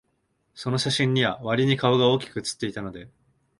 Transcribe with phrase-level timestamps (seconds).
[0.55, 3.07] その写真には、わりに顔が大きく写っていたので、